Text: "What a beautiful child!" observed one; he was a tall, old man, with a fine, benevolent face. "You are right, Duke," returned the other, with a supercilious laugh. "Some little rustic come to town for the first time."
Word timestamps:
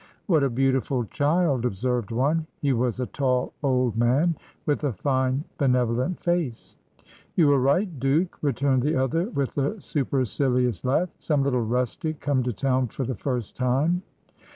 "What 0.25 0.41
a 0.41 0.49
beautiful 0.49 1.05
child!" 1.05 1.63
observed 1.63 2.09
one; 2.09 2.47
he 2.59 2.73
was 2.73 2.99
a 2.99 3.05
tall, 3.05 3.53
old 3.61 3.95
man, 3.95 4.35
with 4.65 4.83
a 4.83 4.93
fine, 4.93 5.43
benevolent 5.59 6.19
face. 6.19 6.75
"You 7.35 7.51
are 7.53 7.59
right, 7.59 7.99
Duke," 7.99 8.35
returned 8.41 8.81
the 8.81 8.95
other, 8.95 9.29
with 9.29 9.55
a 9.59 9.79
supercilious 9.79 10.83
laugh. 10.83 11.09
"Some 11.19 11.43
little 11.43 11.61
rustic 11.61 12.19
come 12.19 12.41
to 12.41 12.51
town 12.51 12.87
for 12.87 13.03
the 13.05 13.13
first 13.13 13.55
time." 13.55 14.01